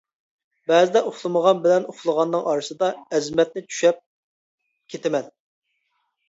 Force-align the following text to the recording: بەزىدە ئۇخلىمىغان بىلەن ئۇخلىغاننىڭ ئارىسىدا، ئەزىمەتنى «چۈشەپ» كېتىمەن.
بەزىدە 0.69 1.01
ئۇخلىمىغان 1.09 1.59
بىلەن 1.65 1.85
ئۇخلىغاننىڭ 1.91 2.47
ئارىسىدا، 2.53 2.89
ئەزىمەتنى 3.19 3.63
«چۈشەپ» 3.67 4.01
كېتىمەن. 4.95 5.31